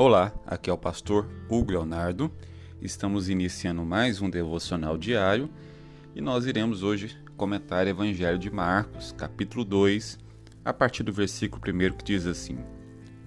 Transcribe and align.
Olá, 0.00 0.32
aqui 0.46 0.70
é 0.70 0.72
o 0.72 0.78
pastor 0.78 1.28
Hugo 1.50 1.72
Leonardo. 1.72 2.30
Estamos 2.80 3.28
iniciando 3.28 3.84
mais 3.84 4.22
um 4.22 4.30
devocional 4.30 4.96
diário 4.96 5.50
e 6.14 6.20
nós 6.20 6.46
iremos 6.46 6.84
hoje 6.84 7.18
comentar 7.36 7.84
o 7.84 7.88
Evangelho 7.88 8.38
de 8.38 8.48
Marcos, 8.48 9.10
capítulo 9.10 9.64
2, 9.64 10.16
a 10.64 10.72
partir 10.72 11.02
do 11.02 11.12
versículo 11.12 11.60
1 11.66 11.96
que 11.96 12.04
diz 12.04 12.26
assim: 12.26 12.58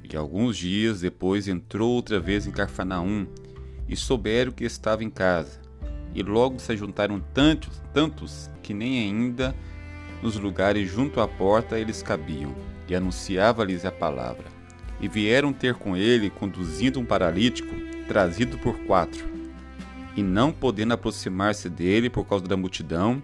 E 0.01 0.15
alguns 0.15 0.55
dias 0.55 1.01
depois 1.01 1.49
entrou 1.49 1.91
outra 1.91 2.21
vez 2.21 2.47
em 2.47 2.51
Carfanaum 2.51 3.27
e 3.85 3.93
souberam 3.97 4.53
que 4.53 4.63
estava 4.63 5.03
em 5.03 5.09
casa. 5.09 5.59
E 6.15 6.23
logo 6.23 6.57
se 6.57 6.77
juntaram 6.77 7.19
tantos, 7.33 7.81
tantos 7.93 8.49
que 8.63 8.73
nem 8.73 8.97
ainda 8.97 9.53
nos 10.23 10.37
lugares 10.37 10.89
junto 10.89 11.19
à 11.19 11.27
porta 11.27 11.77
eles 11.77 12.01
cabiam, 12.01 12.55
e 12.87 12.95
anunciava-lhes 12.95 13.83
a 13.83 13.91
palavra. 13.91 14.60
E 15.01 15.07
vieram 15.07 15.51
ter 15.51 15.73
com 15.73 15.97
ele, 15.97 16.29
conduzindo 16.29 16.99
um 16.99 17.05
paralítico, 17.05 17.73
trazido 18.07 18.57
por 18.57 18.77
quatro. 18.85 19.25
E 20.15 20.21
não 20.21 20.51
podendo 20.51 20.93
aproximar-se 20.93 21.69
dele 21.69 22.09
por 22.09 22.25
causa 22.25 22.45
da 22.45 22.55
multidão, 22.55 23.21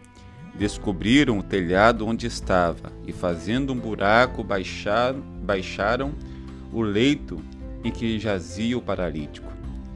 descobriram 0.57 1.37
o 1.37 1.43
telhado 1.43 2.05
onde 2.05 2.25
estava, 2.25 2.91
e 3.05 3.13
fazendo 3.13 3.73
um 3.73 3.77
buraco, 3.77 4.43
baixaram, 4.43 5.21
baixaram 5.43 6.13
o 6.71 6.81
leito 6.81 7.39
em 7.83 7.91
que 7.91 8.19
jazia 8.19 8.77
o 8.77 8.81
paralítico. 8.81 9.51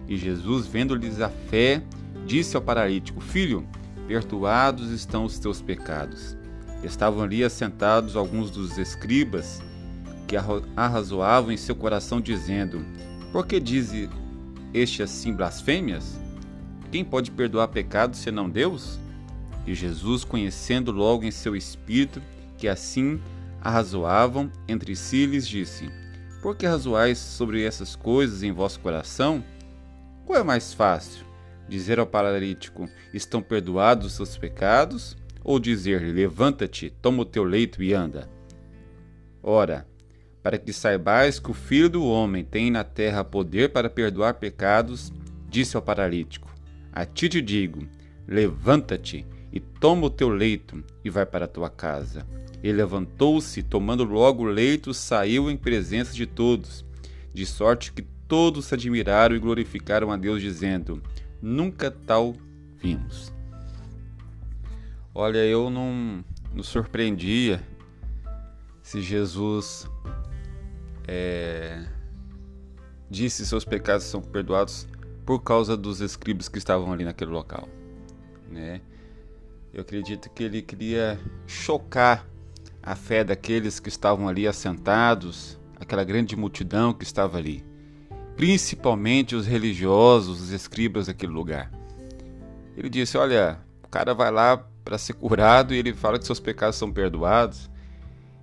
E 0.07 0.17
Jesus, 0.17 0.67
vendo-lhes 0.67 1.19
a 1.19 1.29
fé, 1.29 1.81
disse 2.25 2.55
ao 2.55 2.61
paralítico: 2.61 3.21
Filho, 3.21 3.65
perdoados 4.07 4.91
estão 4.91 5.25
os 5.25 5.39
teus 5.39 5.61
pecados. 5.61 6.37
Estavam 6.83 7.23
ali 7.23 7.43
assentados 7.43 8.15
alguns 8.15 8.51
dos 8.51 8.77
escribas 8.77 9.61
que 10.31 10.37
arrazoavam 10.77 11.51
em 11.51 11.57
seu 11.57 11.75
coração, 11.75 12.21
dizendo: 12.21 12.85
Por 13.33 13.45
que 13.45 13.59
diz 13.59 13.91
este 14.73 15.03
assim 15.03 15.33
blasfêmias? 15.33 16.17
Quem 16.89 17.03
pode 17.03 17.31
perdoar 17.31 17.67
pecados 17.67 18.19
senão 18.19 18.49
Deus? 18.49 18.97
E 19.67 19.75
Jesus, 19.75 20.23
conhecendo 20.23 20.89
logo 20.89 21.25
em 21.25 21.31
seu 21.31 21.53
espírito 21.53 22.21
que 22.57 22.69
assim 22.69 23.19
arrazoavam 23.61 24.49
entre 24.69 24.95
si, 24.95 25.25
lhes 25.25 25.45
disse: 25.45 25.91
Por 26.41 26.55
que 26.55 26.65
razoais 26.65 27.17
sobre 27.17 27.65
essas 27.65 27.93
coisas 27.93 28.41
em 28.41 28.53
vosso 28.53 28.79
coração? 28.79 29.43
Qual 30.25 30.39
é 30.39 30.43
mais 30.43 30.73
fácil? 30.73 31.25
Dizer 31.67 31.99
ao 31.99 32.07
paralítico: 32.07 32.87
Estão 33.13 33.41
perdoados 33.41 34.07
os 34.07 34.13
seus 34.13 34.37
pecados? 34.37 35.17
ou 35.43 35.59
dizer-lhe: 35.59 36.11
Levanta-te, 36.11 36.89
toma 37.01 37.23
o 37.23 37.25
teu 37.25 37.43
leito 37.43 37.81
e 37.81 37.93
anda. 37.93 38.29
Ora, 39.43 39.87
para 40.43 40.57
que 40.57 40.73
saibais 40.73 41.39
que 41.39 41.51
o 41.51 41.53
Filho 41.53 41.89
do 41.89 42.05
Homem 42.05 42.43
tem 42.43 42.71
na 42.71 42.83
terra 42.83 43.23
poder 43.23 43.71
para 43.71 43.89
perdoar 43.89 44.35
pecados, 44.35 45.11
disse 45.47 45.75
ao 45.75 45.81
paralítico: 45.81 46.49
A 46.91 47.05
ti 47.05 47.29
te 47.29 47.41
digo: 47.41 47.87
levanta-te 48.27 49.25
e 49.51 49.59
toma 49.59 50.07
o 50.07 50.09
teu 50.09 50.29
leito 50.29 50.83
e 51.03 51.09
vai 51.09 51.25
para 51.25 51.45
a 51.45 51.47
tua 51.47 51.69
casa. 51.69 52.25
Ele 52.63 52.77
levantou-se, 52.77 53.63
tomando 53.63 54.03
logo 54.03 54.43
o 54.43 54.47
leito, 54.47 54.93
saiu 54.93 55.49
em 55.49 55.57
presença 55.57 56.13
de 56.13 56.25
todos, 56.27 56.85
de 57.33 57.45
sorte 57.45 57.91
que 57.91 58.03
todos 58.27 58.65
se 58.65 58.75
admiraram 58.75 59.35
e 59.35 59.39
glorificaram 59.39 60.11
a 60.11 60.17
Deus, 60.17 60.41
dizendo: 60.41 61.01
Nunca 61.41 61.91
tal 61.91 62.35
vimos. 62.77 63.33
Olha, 65.13 65.39
eu 65.39 65.69
não, 65.69 66.23
não 66.53 66.63
surpreendia 66.63 67.61
se 68.81 69.01
Jesus 69.01 69.89
é, 71.07 71.85
disse 73.09 73.45
seus 73.45 73.65
pecados 73.65 74.05
são 74.05 74.21
perdoados 74.21 74.87
por 75.25 75.41
causa 75.41 75.77
dos 75.77 76.01
escribas 76.01 76.49
que 76.49 76.57
estavam 76.57 76.91
ali 76.91 77.03
naquele 77.03 77.31
local, 77.31 77.67
né? 78.49 78.81
Eu 79.73 79.81
acredito 79.81 80.29
que 80.29 80.43
ele 80.43 80.61
queria 80.61 81.19
chocar 81.47 82.27
a 82.83 82.95
fé 82.95 83.23
daqueles 83.23 83.79
que 83.79 83.87
estavam 83.87 84.27
ali 84.27 84.47
assentados, 84.47 85.57
aquela 85.79 86.03
grande 86.03 86.35
multidão 86.35 86.93
que 86.93 87.03
estava 87.03 87.37
ali, 87.37 87.63
principalmente 88.35 89.35
os 89.35 89.45
religiosos, 89.45 90.41
os 90.41 90.49
escribas 90.51 91.07
daquele 91.07 91.31
lugar. 91.31 91.71
Ele 92.75 92.89
disse: 92.89 93.17
Olha, 93.17 93.59
o 93.83 93.87
cara 93.87 94.13
vai 94.13 94.31
lá 94.31 94.57
para 94.83 94.97
ser 94.97 95.13
curado 95.13 95.73
e 95.73 95.77
ele 95.77 95.93
fala 95.93 96.17
que 96.19 96.25
seus 96.25 96.39
pecados 96.39 96.75
são 96.75 96.91
perdoados, 96.91 97.69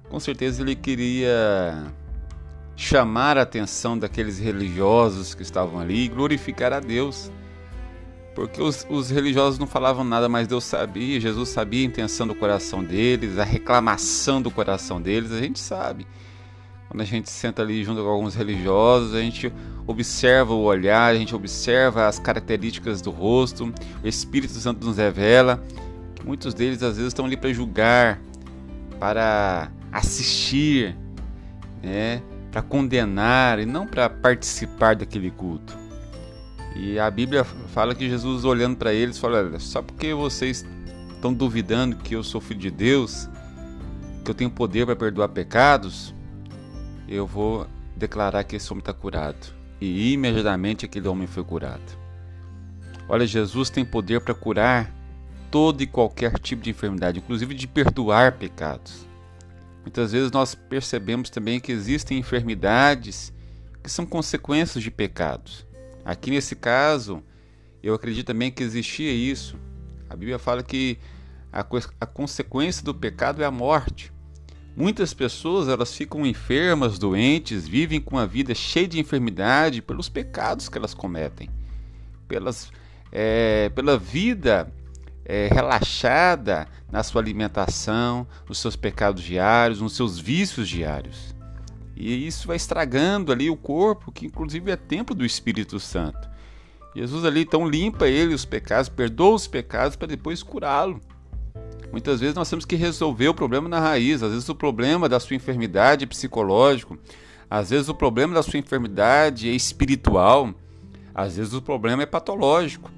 com 0.08 0.18
certeza 0.20 0.62
ele 0.62 0.76
queria 0.76 1.92
chamar 2.78 3.36
a 3.36 3.42
atenção 3.42 3.98
daqueles 3.98 4.38
religiosos 4.38 5.34
que 5.34 5.42
estavam 5.42 5.78
ali 5.78 6.04
e 6.04 6.08
glorificar 6.08 6.72
a 6.72 6.80
Deus. 6.80 7.30
Porque 8.34 8.62
os, 8.62 8.86
os, 8.88 9.10
religiosos 9.10 9.58
não 9.58 9.66
falavam 9.66 10.04
nada, 10.04 10.28
mas 10.28 10.46
Deus 10.46 10.62
sabia, 10.62 11.20
Jesus 11.20 11.48
sabia 11.48 11.82
a 11.82 11.86
intenção 11.86 12.26
do 12.26 12.34
coração 12.34 12.82
deles, 12.84 13.36
a 13.36 13.44
reclamação 13.44 14.40
do 14.40 14.50
coração 14.50 15.02
deles, 15.02 15.32
a 15.32 15.40
gente 15.40 15.58
sabe. 15.58 16.06
Quando 16.88 17.00
a 17.00 17.04
gente 17.04 17.28
senta 17.28 17.62
ali 17.62 17.82
junto 17.84 18.00
com 18.00 18.08
alguns 18.08 18.34
religiosos, 18.34 19.14
a 19.14 19.20
gente 19.20 19.52
observa 19.86 20.54
o 20.54 20.62
olhar, 20.62 21.12
a 21.12 21.18
gente 21.18 21.34
observa 21.34 22.06
as 22.06 22.18
características 22.18 23.02
do 23.02 23.10
rosto, 23.10 23.74
o 24.02 24.08
Espírito 24.08 24.54
Santo 24.54 24.86
nos 24.86 24.96
revela 24.96 25.62
Muitos 26.24 26.52
deles 26.52 26.82
às 26.82 26.96
vezes 26.96 27.08
estão 27.08 27.24
ali 27.24 27.36
para 27.36 27.52
julgar, 27.52 28.20
para 28.98 29.70
assistir, 29.92 30.96
né, 31.82 32.20
para 32.58 32.62
condenar 32.62 33.60
e 33.60 33.66
não 33.66 33.86
para 33.86 34.10
participar 34.10 34.96
daquele 34.96 35.30
culto. 35.30 35.78
E 36.74 36.98
a 36.98 37.08
Bíblia 37.08 37.44
fala 37.44 37.94
que 37.94 38.08
Jesus 38.08 38.44
olhando 38.44 38.76
para 38.76 38.92
eles 38.92 39.18
fala: 39.18 39.58
só 39.60 39.80
porque 39.80 40.12
vocês 40.12 40.66
estão 41.08 41.32
duvidando 41.32 41.96
que 41.96 42.14
eu 42.14 42.24
sou 42.24 42.40
filho 42.40 42.60
de 42.60 42.70
Deus, 42.70 43.28
que 44.24 44.30
eu 44.30 44.34
tenho 44.34 44.50
poder 44.50 44.86
para 44.86 44.96
perdoar 44.96 45.28
pecados, 45.28 46.12
eu 47.08 47.26
vou 47.26 47.66
declarar 47.96 48.42
que 48.42 48.56
esse 48.56 48.72
homem 48.72 48.80
está 48.80 48.92
curado. 48.92 49.54
E 49.80 50.12
imediatamente 50.12 50.84
aquele 50.84 51.06
homem 51.06 51.28
foi 51.28 51.44
curado. 51.44 51.96
Olha, 53.08 53.26
Jesus 53.26 53.70
tem 53.70 53.84
poder 53.84 54.20
para 54.20 54.34
curar 54.34 54.92
todo 55.50 55.80
e 55.80 55.86
qualquer 55.86 56.36
tipo 56.40 56.62
de 56.62 56.70
enfermidade, 56.70 57.20
inclusive 57.20 57.54
de 57.54 57.68
perdoar 57.68 58.32
pecados. 58.32 59.07
Muitas 59.82 60.12
vezes 60.12 60.30
nós 60.30 60.54
percebemos 60.54 61.30
também 61.30 61.60
que 61.60 61.72
existem 61.72 62.18
enfermidades 62.18 63.32
que 63.82 63.90
são 63.90 64.04
consequências 64.04 64.82
de 64.82 64.90
pecados. 64.90 65.66
Aqui 66.04 66.30
nesse 66.30 66.54
caso, 66.54 67.22
eu 67.82 67.94
acredito 67.94 68.26
também 68.26 68.50
que 68.50 68.62
existia 68.62 69.12
isso. 69.12 69.56
A 70.08 70.16
Bíblia 70.16 70.38
fala 70.38 70.62
que 70.62 70.98
a, 71.52 71.66
a 72.00 72.06
consequência 72.06 72.84
do 72.84 72.94
pecado 72.94 73.42
é 73.42 73.46
a 73.46 73.50
morte. 73.50 74.12
Muitas 74.76 75.12
pessoas 75.12 75.68
elas 75.68 75.94
ficam 75.96 76.24
enfermas, 76.24 76.98
doentes, 76.98 77.66
vivem 77.66 78.00
com 78.00 78.16
uma 78.16 78.26
vida 78.26 78.54
cheia 78.54 78.86
de 78.86 79.00
enfermidade 79.00 79.82
pelos 79.82 80.08
pecados 80.08 80.68
que 80.68 80.78
elas 80.78 80.94
cometem, 80.94 81.50
pelas, 82.28 82.70
é, 83.10 83.70
pela 83.70 83.98
vida 83.98 84.72
é, 85.28 85.48
relaxada 85.52 86.66
na 86.90 87.02
sua 87.02 87.20
alimentação, 87.20 88.26
nos 88.48 88.58
seus 88.58 88.74
pecados 88.74 89.22
diários, 89.22 89.82
nos 89.82 89.94
seus 89.94 90.18
vícios 90.18 90.66
diários. 90.66 91.36
E 91.94 92.26
isso 92.26 92.46
vai 92.46 92.56
estragando 92.56 93.30
ali 93.30 93.50
o 93.50 93.56
corpo, 93.56 94.10
que 94.10 94.24
inclusive 94.24 94.70
é 94.70 94.76
templo 94.76 95.14
do 95.14 95.26
Espírito 95.26 95.78
Santo. 95.78 96.26
Jesus 96.96 97.24
ali 97.24 97.42
então 97.42 97.68
limpa 97.68 98.08
ele 98.08 98.32
os 98.32 98.46
pecados, 98.46 98.88
perdoa 98.88 99.34
os 99.34 99.46
pecados 99.46 99.96
para 99.96 100.08
depois 100.08 100.42
curá-lo. 100.42 101.00
Muitas 101.92 102.20
vezes 102.20 102.34
nós 102.34 102.48
temos 102.48 102.64
que 102.64 102.76
resolver 102.76 103.28
o 103.28 103.34
problema 103.34 103.68
na 103.68 103.80
raiz. 103.80 104.22
Às 104.22 104.32
vezes 104.32 104.48
o 104.48 104.54
problema 104.54 105.08
da 105.08 105.20
sua 105.20 105.36
enfermidade 105.36 106.04
é 106.04 106.06
psicológico, 106.06 106.98
às 107.50 107.70
vezes 107.70 107.88
o 107.88 107.94
problema 107.94 108.34
da 108.34 108.42
sua 108.42 108.58
enfermidade 108.58 109.48
é 109.48 109.52
espiritual, 109.52 110.54
às 111.14 111.36
vezes 111.36 111.52
o 111.52 111.62
problema 111.62 112.02
é 112.02 112.06
patológico. 112.06 112.90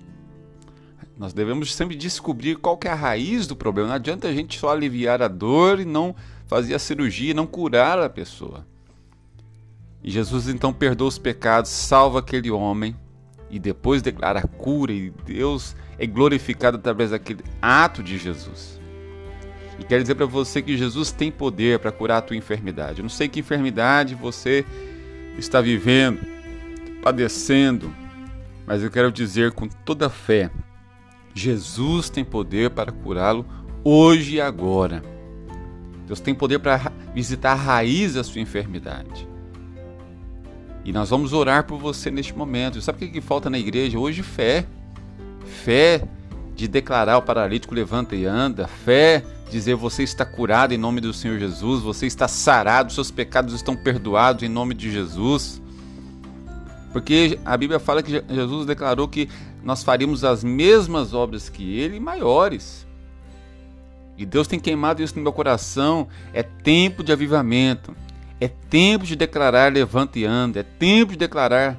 Nós 1.21 1.35
devemos 1.35 1.75
sempre 1.75 1.97
descobrir 1.97 2.57
qual 2.57 2.81
é 2.83 2.89
a 2.89 2.95
raiz 2.95 3.47
do 3.47 3.55
problema. 3.55 3.89
Não 3.89 3.95
adianta 3.97 4.27
a 4.27 4.33
gente 4.33 4.59
só 4.59 4.71
aliviar 4.71 5.21
a 5.21 5.29
dor 5.29 5.79
e 5.79 5.85
não 5.85 6.17
fazer 6.47 6.75
a 6.75 6.79
cirurgia, 6.79 7.35
não 7.35 7.47
curar 7.47 7.99
a 7.99 8.09
pessoa. 8.09 8.67
E 10.03 10.11
Jesus 10.11 10.49
então 10.49 10.73
perdoa 10.73 11.09
os 11.09 11.19
pecados, 11.19 11.71
salva 11.71 12.21
aquele 12.21 12.51
homem 12.51 12.97
e 13.51 13.59
depois 13.59 14.01
declara 14.01 14.39
a 14.39 14.47
cura 14.47 14.93
e 14.93 15.11
Deus 15.11 15.77
é 15.99 16.07
glorificado 16.07 16.79
através 16.79 17.11
daquele 17.11 17.45
ato 17.61 18.03
de 18.03 18.17
Jesus. 18.17 18.81
E 19.79 19.85
quero 19.85 20.03
dizer 20.03 20.15
para 20.15 20.25
você 20.25 20.63
que 20.63 20.75
Jesus 20.75 21.13
tem 21.13 21.31
poder 21.31 21.81
para 21.81 21.93
curar 21.93 22.17
a 22.17 22.23
tua 22.23 22.37
enfermidade. 22.37 23.01
Eu 23.01 23.03
não 23.03 23.11
sei 23.11 23.29
que 23.29 23.41
enfermidade 23.41 24.15
você 24.15 24.65
está 25.37 25.61
vivendo, 25.61 26.19
padecendo, 27.03 27.95
mas 28.67 28.83
eu 28.83 28.91
quero 28.91 29.13
dizer 29.13 29.53
com 29.53 29.69
toda 29.69 30.09
fé 30.09 30.51
Jesus 31.35 32.11
tem 32.11 32.25
poder 32.25 32.71
para 32.71 32.93
curá-lo 32.93 33.45
hoje 33.85 34.37
e 34.37 34.41
agora. 34.41 35.03
Deus 36.07 36.21
tem 36.21 36.35
poder 36.35 36.59
para 36.59 36.93
visitar 37.15 37.53
a 37.53 37.55
raiz 37.55 38.15
da 38.15 38.25
sua 38.25 38.41
enfermidade. 38.41 39.29
E 40.85 40.93
nós 40.93 41.11
vamos 41.11 41.33
orar 41.33 41.65
por 41.65 41.79
você 41.79 42.11
neste 42.11 42.37
momento. 42.37 42.81
Sabe 42.81 43.05
o 43.05 43.11
que, 43.11 43.21
falta 43.21 43.49
na 43.49 43.59
igreja? 43.59 43.99
Hoje, 43.99 44.23
fé. 44.23 44.67
Fé 45.65 46.03
de 46.55 46.67
declarar 46.67 47.19
o 47.19 47.23
paralítico 47.23 47.75
levanta 47.75 48.17
e 48.17 48.25
anda. 48.25 48.67
Fé 48.67 49.25
dizer 49.51 49.75
você 49.75 50.03
está 50.03 50.25
curado 50.25 50.73
em 50.73 50.79
nome 50.79 51.01
do 51.01 51.13
Senhor 51.13 51.39
Jesus, 51.39 51.83
você 51.83 52.07
está 52.07 52.29
sarado, 52.29 52.93
seus 52.93 53.11
pecados 53.11 53.53
estão 53.53 53.75
perdoados 53.77 54.43
em 54.43 54.49
nome 54.49 54.75
de 54.75 54.91
Jesus. 54.91 55.61
Porque 56.93 57.39
a 57.45 57.57
Bíblia 57.57 57.79
fala 57.79 58.03
que 58.03 58.23
Jesus 58.29 58.67
declarou 58.67 59.09
que 59.09 59.29
nós 59.63 59.83
faríamos 59.83 60.25
as 60.25 60.43
mesmas 60.43 61.13
obras 61.13 61.49
que 61.49 61.79
ele 61.79 61.97
e 61.97 62.01
maiores. 62.01 62.87
E 64.17 64.27
Deus 64.27 64.47
tem 64.47 64.61
queimado 64.61 65.03
isso 65.03 65.17
no 65.17 65.23
meu 65.23 65.33
coração. 65.33 66.09
É 66.33 66.43
tempo 66.43 67.03
de 67.03 67.13
avivamento. 67.13 67.95
É 68.41 68.49
tempo 68.49 69.05
de 69.05 69.17
declarar 69.17 69.73
levanta 69.73 70.19
e 70.19 70.25
anda. 70.25 70.61
É 70.61 70.63
tempo 70.63 71.13
de 71.13 71.19
declarar 71.19 71.79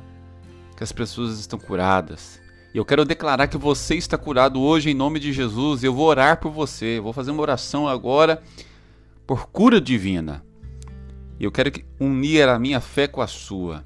que 0.76 0.84
as 0.84 0.92
pessoas 0.92 1.40
estão 1.40 1.60
curadas. 1.60 2.42
E 2.74 2.78
eu 2.78 2.86
quero 2.86 3.06
declarar 3.06 3.48
que 3.48 3.58
você 3.58 3.96
está 3.96 4.18
curado 4.18 4.62
hoje 4.62 4.90
em 4.90 4.94
nome 4.94 5.20
de 5.20 5.34
Jesus. 5.34 5.84
Eu 5.84 5.94
vou 5.94 6.08
orar 6.08 6.40
por 6.40 6.52
você. 6.52 6.98
Eu 6.98 7.04
vou 7.04 7.14
fazer 7.14 7.32
uma 7.32 7.42
oração 7.42 7.88
agora 7.88 8.42
por 9.28 9.48
cura 9.48 9.80
divina. 9.80 10.44
E 11.40 11.44
eu 11.44 11.52
quero 11.52 11.72
unir 12.00 12.48
a 12.48 12.58
minha 12.58 12.80
fé 12.80 13.08
com 13.08 13.22
a 13.22 13.28
sua. 13.28 13.84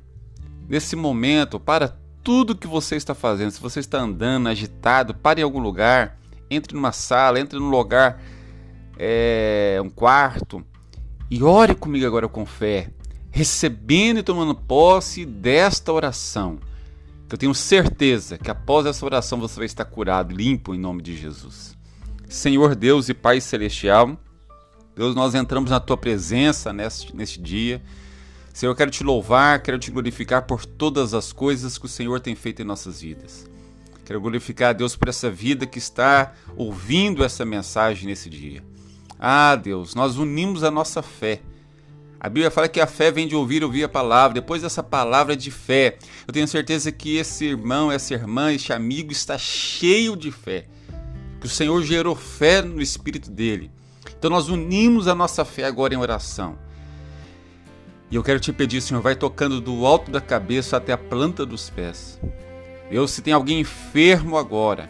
Nesse 0.68 0.96
momento, 0.96 1.60
para 1.60 1.98
tudo 2.26 2.56
que 2.56 2.66
você 2.66 2.96
está 2.96 3.14
fazendo, 3.14 3.52
se 3.52 3.62
você 3.62 3.80
está 3.80 4.00
andando 4.00 4.50
agitado, 4.50 5.14
pare 5.14 5.42
em 5.42 5.44
algum 5.44 5.60
lugar, 5.60 6.18
entre 6.50 6.74
numa 6.74 6.92
sala, 6.92 7.40
entre 7.40 7.60
num 7.60 7.70
lugar, 7.70 8.20
é, 8.98 9.80
um 9.84 9.92
quarto, 9.92 10.66
e 11.30 11.44
ore 11.44 11.76
comigo 11.76 12.04
agora 12.04 12.28
com 12.28 12.44
fé, 12.44 12.90
recebendo 13.30 14.18
e 14.18 14.24
tomando 14.24 14.56
posse 14.56 15.24
desta 15.24 15.94
oração. 15.94 16.58
Eu 17.32 17.38
tenho 17.38 17.54
certeza 17.54 18.40
que 18.40 18.50
após 18.50 18.88
essa 18.88 19.06
oração 19.06 19.40
você 19.40 19.58
vai 19.58 19.68
estar 19.68 19.86
curado, 19.86 20.34
limpo 20.34 20.74
em 20.74 20.80
nome 20.80 21.04
de 21.04 21.16
Jesus. 21.16 21.78
Senhor 22.28 22.74
Deus 22.74 23.08
e 23.08 23.14
Pai 23.14 23.40
Celestial, 23.40 24.18
Deus, 24.96 25.14
nós 25.14 25.36
entramos 25.36 25.70
na 25.70 25.80
tua 25.80 25.98
presença 25.98 26.74
neste, 26.74 27.16
neste 27.16 27.40
dia. 27.40 27.84
Senhor, 28.56 28.72
eu 28.72 28.76
quero 28.76 28.90
te 28.90 29.04
louvar, 29.04 29.62
quero 29.62 29.78
te 29.78 29.92
glorificar 29.92 30.44
por 30.44 30.66
todas 30.66 31.14
as 31.14 31.34
coisas 31.34 31.78
que 31.78 31.88
o 31.88 31.90
Senhor 31.90 32.22
tem 32.22 32.36
feito 32.36 32.62
em 32.62 32.66
nossas 32.66 33.02
vidas. 33.02 33.46
Quero 34.06 34.22
glorificar 34.22 34.70
a 34.70 34.74
Deus 34.74 34.96
por 34.96 35.10
essa 35.10 35.30
vida 35.30 35.66
que 35.66 35.78
está 35.78 36.32
ouvindo 36.56 37.22
essa 37.22 37.44
mensagem 37.44 38.08
nesse 38.08 38.30
dia. 38.30 38.64
Ah, 39.20 39.58
Deus, 39.58 39.94
nós 39.94 40.18
unimos 40.18 40.64
a 40.64 40.72
nossa 40.72 41.02
fé. 41.02 41.42
A 42.18 42.30
Bíblia 42.30 42.50
fala 42.50 42.70
que 42.70 42.80
a 42.80 42.88
fé 42.88 43.12
vem 43.12 43.28
de 43.28 43.36
ouvir, 43.36 43.62
ouvir 43.62 43.84
a 43.84 43.90
palavra. 43.90 44.36
Depois 44.36 44.62
dessa 44.62 44.82
palavra 44.82 45.36
de 45.36 45.52
fé, 45.52 45.98
eu 46.26 46.34
tenho 46.34 46.48
certeza 46.48 46.94
que 46.94 47.18
esse 47.18 47.44
irmão, 47.44 47.92
essa 47.92 48.14
irmã, 48.14 48.54
este 48.54 48.72
amigo 48.72 49.12
está 49.12 49.38
cheio 49.38 50.16
de 50.16 50.32
fé. 50.32 50.66
Que 51.42 51.46
o 51.48 51.50
Senhor 51.50 51.84
gerou 51.84 52.16
fé 52.16 52.62
no 52.62 52.82
espírito 52.82 53.30
dele. 53.30 53.70
Então 54.18 54.30
nós 54.30 54.48
unimos 54.48 55.10
a 55.10 55.14
nossa 55.14 55.44
fé 55.44 55.66
agora 55.66 55.94
em 55.94 55.98
oração. 55.98 56.64
E 58.10 58.16
eu 58.16 58.24
quero 58.24 58.40
te 58.40 58.54
pedir, 58.54 58.82
Senhor, 58.82 59.02
vai 59.02 59.16
tocando 59.16 59.60
do 59.60 59.86
alto 59.86 60.12
da 60.12 60.22
cabeça 60.22 60.78
até 60.78 60.94
a 60.94 60.98
planta 60.98 61.46
dos 61.46 61.70
pés. 61.70 62.20
Deus, 62.90 63.12
se 63.12 63.22
tem 63.22 63.34
alguém 63.34 63.60
enfermo 63.60 64.38
agora, 64.38 64.90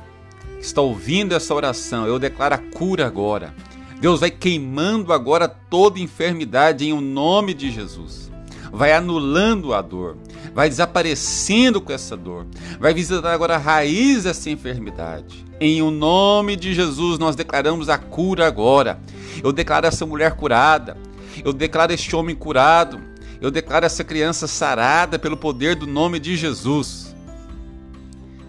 que 0.59 0.65
está 0.65 0.81
ouvindo 0.81 1.33
essa 1.33 1.53
oração, 1.53 2.05
eu 2.05 2.19
declaro 2.19 2.55
a 2.55 2.57
cura 2.57 3.07
agora. 3.07 3.53
Deus 4.01 4.19
vai 4.19 4.29
queimando 4.29 5.13
agora 5.13 5.47
toda 5.47 5.99
enfermidade 5.99 6.85
em 6.85 6.91
o 6.91 6.99
nome 6.99 7.53
de 7.53 7.71
Jesus. 7.71 8.29
Vai 8.71 8.91
anulando 8.91 9.73
a 9.73 9.81
dor, 9.81 10.17
vai 10.53 10.67
desaparecendo 10.67 11.79
com 11.79 11.93
essa 11.93 12.17
dor, 12.17 12.45
vai 12.77 12.93
visitar 12.93 13.31
agora 13.31 13.55
a 13.55 13.59
raiz 13.59 14.25
dessa 14.25 14.49
enfermidade. 14.49 15.45
Em 15.61 15.81
o 15.81 15.89
nome 15.89 16.57
de 16.57 16.73
Jesus 16.73 17.17
nós 17.17 17.37
declaramos 17.37 17.87
a 17.87 17.97
cura 17.97 18.45
agora. 18.45 18.99
Eu 19.41 19.53
declaro 19.53 19.87
essa 19.87 20.05
mulher 20.05 20.35
curada, 20.35 20.97
eu 21.43 21.53
declaro 21.53 21.93
este 21.93 22.15
homem 22.15 22.35
curado. 22.35 22.99
Eu 23.41 23.51
declaro 23.51 23.85
essa 23.85 24.03
criança 24.03 24.47
sarada 24.47 25.19
pelo 25.19 25.37
poder 25.37 25.75
do 25.75 25.85
nome 25.85 26.19
de 26.19 26.35
Jesus. 26.35 27.15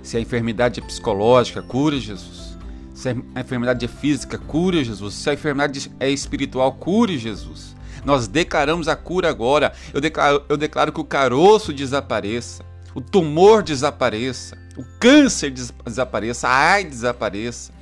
Se 0.02 0.16
a 0.16 0.20
enfermidade 0.20 0.80
é 0.80 0.82
psicológica, 0.82 1.62
cura 1.62 1.98
Jesus. 1.98 2.56
Se 2.94 3.08
a 3.08 3.40
enfermidade 3.40 3.84
é 3.84 3.88
física, 3.88 4.38
cura 4.38 4.82
Jesus. 4.82 5.14
Se 5.14 5.28
a 5.28 5.34
enfermidade 5.34 5.90
é 5.98 6.08
espiritual, 6.08 6.72
cure 6.72 7.18
Jesus. 7.18 7.74
Nós 8.04 8.28
declaramos 8.28 8.86
a 8.86 8.94
cura 8.94 9.28
agora. 9.28 9.72
Eu 9.92 10.00
declaro, 10.00 10.44
eu 10.48 10.56
declaro 10.56 10.92
que 10.92 11.00
o 11.00 11.04
caroço 11.04 11.72
desapareça, 11.72 12.64
o 12.94 13.00
tumor 13.00 13.62
desapareça, 13.64 14.56
o 14.76 14.84
câncer 15.00 15.50
desapareça, 15.50 16.48
a 16.48 16.72
AIDS 16.72 16.98
desapareça. 16.98 17.72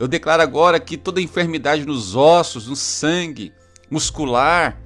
Eu 0.00 0.08
declaro 0.08 0.42
agora 0.42 0.80
que 0.80 0.96
toda 0.96 1.20
enfermidade 1.20 1.86
nos 1.86 2.16
ossos, 2.16 2.66
no 2.66 2.74
sangue, 2.74 3.52
muscular, 3.92 4.80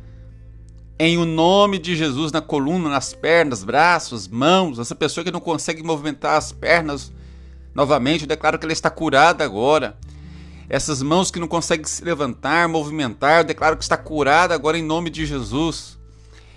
em 0.99 1.17
o 1.17 1.25
nome 1.25 1.79
de 1.79 1.95
Jesus 1.95 2.33
na 2.33 2.41
coluna, 2.41 2.91
nas 2.91 3.15
pernas, 3.15 3.63
braços, 3.63 4.27
mãos, 4.27 4.81
essa 4.81 4.97
pessoa 4.97 5.25
que 5.25 5.31
não 5.31 5.39
consegue 5.39 5.81
movimentar 5.81 6.37
as 6.37 6.51
pernas 6.51 7.13
novamente, 7.73 8.23
eu 8.23 8.29
declaro 8.29 8.59
que 8.59 8.67
ela 8.67 8.73
está 8.73 8.91
curada 8.91 9.45
agora. 9.45 9.97
Essas 10.69 11.03
mãos 11.03 11.31
que 11.31 11.39
não 11.39 11.47
conseguem 11.47 11.87
se 11.87 12.05
levantar, 12.05 12.69
movimentar, 12.69 13.43
eu 13.43 13.45
declaro 13.45 13.77
que 13.77 13.85
está 13.85 13.97
curada 13.97 14.53
agora 14.53 14.77
em 14.77 14.83
nome 14.83 15.09
de 15.09 15.25
Jesus. 15.25 15.97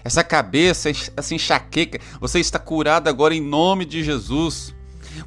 Essa 0.03 0.23
cabeça, 0.23 0.89
essa 0.89 1.35
enxaqueca, 1.35 1.99
você 2.19 2.39
está 2.39 2.57
curada 2.57 3.11
agora 3.11 3.35
em 3.35 3.41
nome 3.41 3.85
de 3.85 4.03
Jesus. 4.03 4.73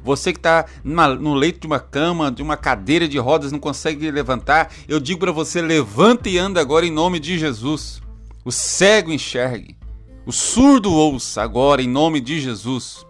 Você 0.03 0.31
que 0.31 0.39
está 0.39 0.65
no 0.83 1.33
leito 1.33 1.61
de 1.61 1.67
uma 1.67 1.79
cama, 1.79 2.31
de 2.31 2.41
uma 2.41 2.57
cadeira 2.57 3.07
de 3.07 3.17
rodas, 3.17 3.51
não 3.51 3.59
consegue 3.59 4.09
levantar, 4.09 4.71
eu 4.87 4.99
digo 4.99 5.19
para 5.19 5.31
você: 5.31 5.61
levanta 5.61 6.29
e 6.29 6.37
anda 6.37 6.61
agora 6.61 6.85
em 6.85 6.91
nome 6.91 7.19
de 7.19 7.37
Jesus. 7.37 8.01
O 8.45 8.51
cego 8.51 9.11
enxergue, 9.11 9.77
o 10.25 10.31
surdo 10.31 10.91
ouça 10.91 11.41
agora 11.41 11.81
em 11.81 11.87
nome 11.87 12.19
de 12.19 12.39
Jesus. 12.39 13.05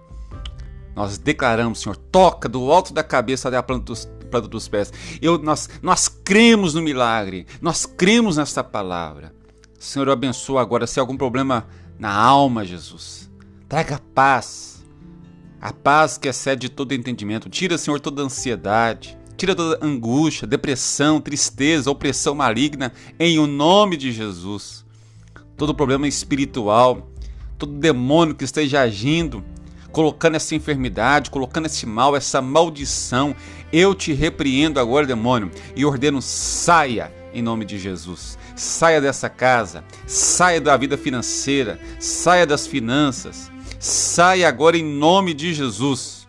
Nós 0.95 1.17
declaramos, 1.17 1.81
Senhor, 1.81 1.95
toca 1.95 2.47
do 2.47 2.71
alto 2.71 2.93
da 2.93 3.03
cabeça 3.03 3.47
até 3.47 3.57
a 3.57 3.63
planta 3.63 3.85
dos, 3.85 4.07
planta 4.29 4.47
dos 4.47 4.67
pés. 4.67 4.93
Eu, 5.21 5.39
nós, 5.39 5.69
nós 5.81 6.07
cremos 6.07 6.73
no 6.73 6.81
milagre, 6.81 7.47
nós 7.61 7.85
cremos 7.85 8.37
nesta 8.37 8.63
palavra. 8.63 9.33
Senhor, 9.79 10.07
eu 10.07 10.13
abençoo 10.13 10.57
agora 10.57 10.87
se 10.87 10.99
há 10.99 11.03
algum 11.03 11.17
problema 11.17 11.67
na 11.97 12.13
alma, 12.13 12.63
Jesus. 12.63 13.29
Traga 13.67 13.99
paz 14.13 14.82
a 15.63 15.71
paz 15.71 16.17
que 16.17 16.27
excede 16.27 16.67
todo 16.67 16.93
entendimento. 16.93 17.49
Tira, 17.49 17.77
Senhor, 17.77 17.97
toda 17.97 18.21
ansiedade. 18.21 19.17
Tira 19.37 19.55
toda 19.55 19.79
angústia, 19.83 20.45
depressão, 20.45 21.21
tristeza, 21.21 21.89
opressão 21.89 22.35
maligna, 22.35 22.91
em 23.17 23.39
o 23.39 23.47
nome 23.47 23.95
de 23.95 24.11
Jesus. 24.11 24.83
Todo 25.55 25.73
problema 25.73 26.05
espiritual, 26.05 27.09
todo 27.57 27.79
demônio 27.79 28.35
que 28.35 28.43
esteja 28.43 28.81
agindo, 28.81 29.41
colocando 29.89 30.35
essa 30.35 30.53
enfermidade, 30.53 31.31
colocando 31.31 31.67
esse 31.67 31.85
mal, 31.85 32.13
essa 32.13 32.41
maldição, 32.41 33.33
eu 33.71 33.95
te 33.95 34.11
repreendo 34.11 34.81
agora, 34.81 35.07
demônio, 35.07 35.49
e 35.77 35.85
ordeno: 35.85 36.21
saia 36.21 37.09
em 37.33 37.41
nome 37.41 37.63
de 37.63 37.79
Jesus. 37.79 38.37
Saia 38.53 38.99
dessa 38.99 39.29
casa, 39.29 39.81
saia 40.05 40.59
da 40.59 40.75
vida 40.75 40.97
financeira, 40.97 41.79
saia 41.99 42.45
das 42.45 42.67
finanças, 42.67 43.49
Sai 43.83 44.45
agora 44.45 44.77
em 44.77 44.83
nome 44.85 45.33
de 45.33 45.53
Jesus. 45.53 46.25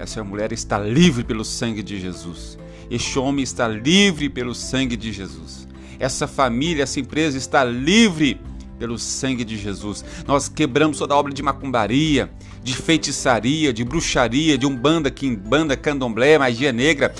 Essa 0.00 0.24
mulher 0.24 0.50
está 0.50 0.76
livre 0.76 1.22
pelo 1.22 1.44
sangue 1.44 1.80
de 1.80 2.00
Jesus. 2.00 2.58
Este 2.90 3.20
homem 3.20 3.44
está 3.44 3.68
livre 3.68 4.28
pelo 4.28 4.52
sangue 4.52 4.96
de 4.96 5.12
Jesus. 5.12 5.68
Essa 6.00 6.26
família, 6.26 6.82
essa 6.82 6.98
empresa 6.98 7.38
está 7.38 7.62
livre 7.62 8.40
pelo 8.80 8.98
sangue 8.98 9.44
de 9.44 9.56
Jesus. 9.56 10.04
Nós 10.26 10.48
quebramos 10.48 10.98
toda 10.98 11.14
obra 11.14 11.32
de 11.32 11.40
macumbaria, 11.40 12.28
de 12.64 12.74
feitiçaria, 12.74 13.72
de 13.72 13.84
bruxaria, 13.84 14.58
de 14.58 14.66
umbanda, 14.66 15.08
quimbanda, 15.08 15.76
candomblé, 15.76 16.36
magia 16.36 16.72
negra, 16.72 17.14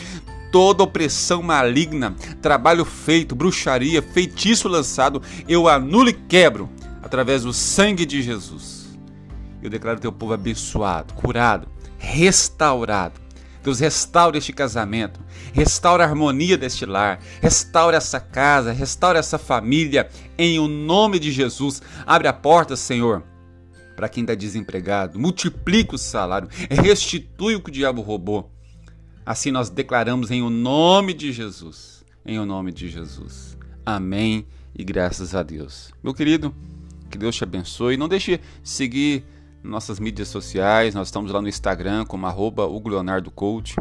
toda 0.50 0.82
opressão 0.82 1.40
maligna, 1.40 2.16
trabalho 2.42 2.84
feito, 2.84 3.36
bruxaria, 3.36 4.02
feitiço 4.02 4.66
lançado, 4.66 5.22
eu 5.46 5.68
anulo 5.68 6.08
e 6.08 6.12
quebro 6.12 6.68
através 7.12 7.42
do 7.42 7.52
sangue 7.52 8.06
de 8.06 8.22
Jesus. 8.22 8.88
Eu 9.62 9.68
declaro 9.68 10.00
teu 10.00 10.10
povo 10.10 10.32
abençoado, 10.32 11.12
curado, 11.12 11.68
restaurado. 11.98 13.20
Deus, 13.62 13.80
restaure 13.80 14.38
este 14.38 14.50
casamento, 14.50 15.20
restaure 15.52 16.02
a 16.02 16.06
harmonia 16.06 16.56
deste 16.56 16.86
lar, 16.86 17.20
restaure 17.42 17.94
essa 17.94 18.18
casa, 18.18 18.72
restaure 18.72 19.18
essa 19.18 19.36
família, 19.36 20.08
em 20.38 20.58
o 20.58 20.66
nome 20.66 21.18
de 21.18 21.30
Jesus. 21.30 21.82
Abre 22.06 22.28
a 22.28 22.32
porta, 22.32 22.76
Senhor, 22.76 23.22
para 23.94 24.08
quem 24.08 24.22
está 24.22 24.34
desempregado, 24.34 25.18
multiplica 25.18 25.94
o 25.94 25.98
salário, 25.98 26.48
restitui 26.70 27.54
o 27.54 27.60
que 27.60 27.68
o 27.68 27.72
diabo 27.72 28.00
roubou. 28.00 28.50
Assim 29.24 29.50
nós 29.50 29.68
declaramos 29.68 30.30
em 30.30 30.40
o 30.40 30.48
nome 30.48 31.12
de 31.12 31.30
Jesus, 31.30 32.02
em 32.24 32.38
o 32.38 32.46
nome 32.46 32.72
de 32.72 32.88
Jesus. 32.88 33.56
Amém 33.84 34.46
e 34.74 34.82
graças 34.82 35.34
a 35.34 35.42
Deus. 35.42 35.92
Meu 36.02 36.14
querido, 36.14 36.52
Que 37.12 37.18
Deus 37.18 37.36
te 37.36 37.44
abençoe. 37.44 37.98
Não 37.98 38.08
deixe 38.08 38.38
de 38.38 38.42
seguir 38.64 39.22
nossas 39.62 40.00
mídias 40.00 40.28
sociais. 40.28 40.94
Nós 40.94 41.08
estamos 41.08 41.30
lá 41.30 41.42
no 41.42 41.48
Instagram 41.48 42.06
como 42.06 42.26
arroba 42.26 42.66
Coach. 43.34 43.76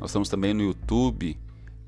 Nós 0.00 0.10
estamos 0.10 0.28
também 0.28 0.54
no 0.54 0.62
YouTube 0.62 1.36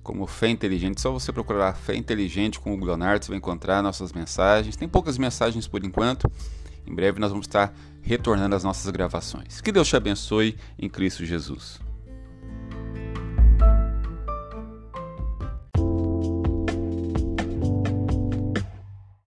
como 0.02 0.26
Fé 0.26 0.48
Inteligente. 0.48 1.00
Só 1.00 1.12
você 1.12 1.32
procurar 1.32 1.74
Fé 1.74 1.94
Inteligente 1.94 2.58
com 2.58 2.74
o 2.74 2.84
Leonardo, 2.84 3.24
você 3.24 3.30
vai 3.30 3.38
encontrar 3.38 3.80
nossas 3.84 4.12
mensagens. 4.12 4.74
Tem 4.74 4.88
poucas 4.88 5.16
mensagens 5.16 5.68
por 5.68 5.84
enquanto. 5.84 6.28
Em 6.84 6.92
breve 6.92 7.20
nós 7.20 7.30
vamos 7.30 7.46
estar 7.46 7.72
retornando 8.02 8.56
às 8.56 8.64
nossas 8.64 8.90
gravações. 8.90 9.60
Que 9.60 9.70
Deus 9.70 9.86
te 9.86 9.94
abençoe 9.94 10.56
em 10.76 10.88
Cristo 10.88 11.24
Jesus. 11.24 11.89